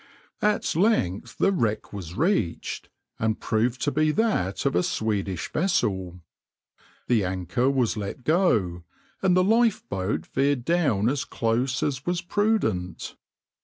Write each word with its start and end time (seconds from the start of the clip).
\par 0.39 0.49
At 0.53 0.75
length 0.75 1.37
the 1.37 1.51
wreck 1.51 1.93
was 1.93 2.15
reached, 2.15 2.89
and 3.19 3.39
proved 3.39 3.79
to 3.83 3.91
be 3.91 4.09
that 4.13 4.65
of 4.65 4.75
a 4.75 4.81
Swedish 4.81 5.53
vessel. 5.53 6.21
The 7.07 7.23
anchor 7.23 7.69
was 7.69 7.95
let 7.97 8.23
go, 8.23 8.83
and 9.21 9.37
the 9.37 9.43
lifeboat 9.43 10.25
veered 10.25 10.65
down 10.65 11.07
as 11.07 11.23
close 11.23 11.83
as 11.83 12.03
was 12.03 12.23
prudent. 12.23 13.15